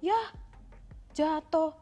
[0.00, 0.16] ya
[1.12, 1.76] jatuh.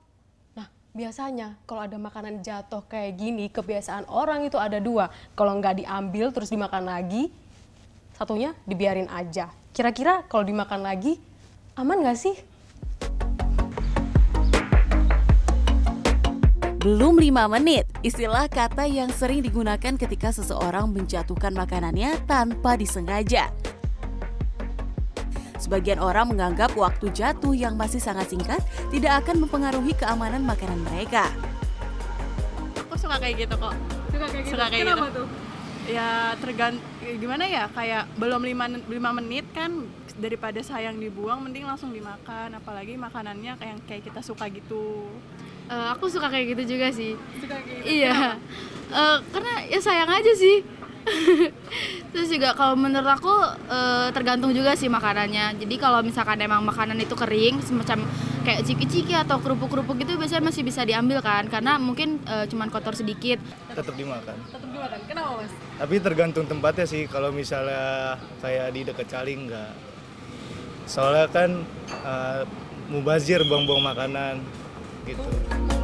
[0.58, 5.10] Nah, biasanya kalau ada makanan jatuh kayak gini, kebiasaan orang itu ada dua.
[5.38, 7.30] Kalau nggak diambil terus dimakan lagi,
[8.18, 9.54] satunya dibiarin aja.
[9.70, 11.22] Kira-kira kalau dimakan lagi,
[11.78, 12.36] aman nggak sih?
[16.78, 23.50] Belum 5 menit, istilah kata yang sering digunakan ketika seseorang menjatuhkan makanannya tanpa disengaja.
[25.68, 28.56] Sebagian orang menganggap waktu jatuh yang masih sangat singkat
[28.88, 31.28] tidak akan mempengaruhi keamanan makanan mereka.
[32.88, 33.76] Aku suka kayak gitu kok.
[34.08, 35.20] Suka kayak Suka kayak Kenapa gitu.
[35.20, 35.26] tuh?
[35.92, 36.80] Ya tergant
[37.20, 39.84] gimana ya kayak belum 5 lima menit kan
[40.16, 45.04] daripada sayang dibuang mending langsung dimakan apalagi makanannya kayak kayak kita suka gitu.
[45.68, 47.12] Eh, aku suka kayak gitu juga sih.
[47.44, 47.92] Suka kayak gitu.
[48.08, 48.40] Iya.
[48.88, 50.64] Eh, karena ya sayang aja sih.
[52.08, 53.32] Terus juga kalau menurut aku
[53.68, 55.60] eh, tergantung juga sih makanannya.
[55.60, 58.08] Jadi kalau misalkan emang makanan itu kering semacam
[58.48, 62.96] kayak ciki-ciki atau kerupuk-kerupuk gitu biasanya masih bisa diambil kan karena mungkin eh, cuman kotor
[62.96, 63.36] sedikit.
[63.76, 64.36] tetap dimakan.
[64.48, 64.98] Tetap dimakan.
[65.06, 65.52] Kenapa, Mas?
[65.78, 67.04] Tapi tergantung tempatnya sih.
[67.06, 69.72] Kalau misalnya kayak di dekat Cali enggak.
[70.88, 71.50] Soalnya kan
[71.92, 72.42] eh,
[72.88, 74.40] mubazir buang-buang makanan
[75.04, 75.77] gitu.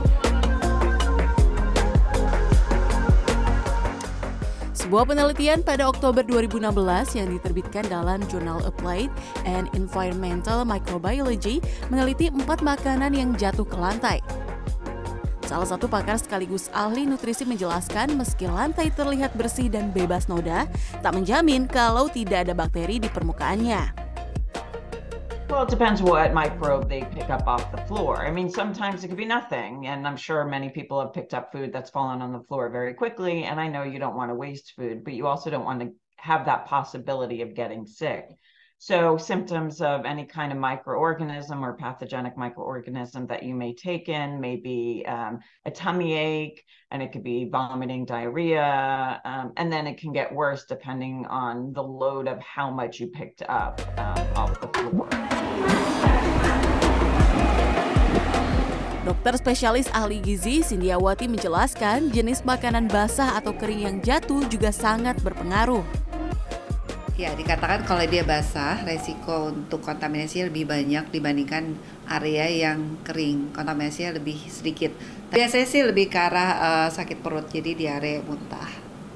[4.95, 9.11] Sebuah penelitian pada Oktober 2016 yang diterbitkan dalam jurnal Applied
[9.43, 11.59] and Environmental Microbiology
[11.91, 14.23] meneliti empat makanan yang jatuh ke lantai.
[15.51, 20.71] Salah satu pakar sekaligus ahli nutrisi menjelaskan meski lantai terlihat bersih dan bebas noda,
[21.03, 24.04] tak menjamin kalau tidak ada bakteri di permukaannya.
[25.49, 28.27] Well, it depends what microbe they pick up off the floor.
[28.27, 31.53] I mean, sometimes it could be nothing, and I'm sure many people have picked up
[31.53, 33.45] food that's fallen on the floor very quickly.
[33.45, 35.93] And I know you don't want to waste food, but you also don't want to
[36.17, 38.31] have that possibility of getting sick.
[38.79, 44.41] So, symptoms of any kind of microorganism or pathogenic microorganism that you may take in
[44.41, 49.87] may be um, a tummy ache, and it could be vomiting, diarrhea, um, and then
[49.87, 54.27] it can get worse depending on the load of how much you picked up um,
[54.37, 55.24] off the floor.
[59.25, 65.17] Dokter spesialis ahli gizi Sindiawati menjelaskan jenis makanan basah atau kering yang jatuh juga sangat
[65.25, 65.81] berpengaruh.
[67.17, 71.73] Ya, dikatakan kalau dia basah, resiko untuk kontaminasi lebih banyak dibandingkan
[72.05, 73.49] area yang kering.
[73.57, 74.93] Kontaminasinya lebih sedikit.
[75.33, 78.69] Biasanya sih lebih ke arah eh, sakit perut, jadi diare muntah.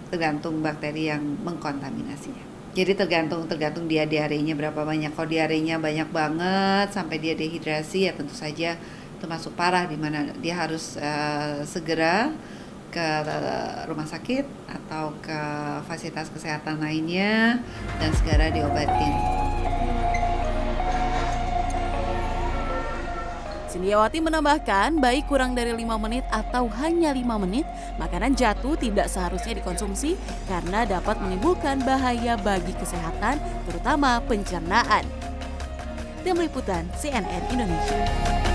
[0.09, 2.73] Tergantung bakteri yang mengkontaminasinya.
[2.73, 5.13] Jadi tergantung tergantung dia diarenya berapa banyak.
[5.13, 8.81] Kalau diarenya banyak banget sampai dia dehidrasi ya tentu saja
[9.19, 12.33] termasuk parah di mana dia harus eh, segera
[12.89, 13.07] ke
[13.85, 15.41] rumah sakit atau ke
[15.85, 17.61] fasilitas kesehatan lainnya
[18.01, 19.13] dan segera diobatin.
[23.69, 27.69] Sindiawati menambahkan, baik kurang dari 5 menit atau hanya 5 menit,
[28.01, 30.17] makanan jatuh tidak seharusnya dikonsumsi
[30.49, 33.37] karena dapat menimbulkan bahaya bagi kesehatan,
[33.69, 35.05] terutama pencernaan.
[36.25, 38.48] Tim Liputan CNN Indonesia.